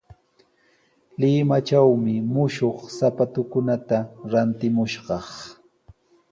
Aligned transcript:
Limatrawmi 1.19 2.15
mushuq 2.33 2.77
sapatukunata 2.97 3.97
rantimushqaa. 4.31 5.27